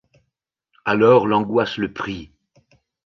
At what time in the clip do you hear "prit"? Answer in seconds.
1.93-2.31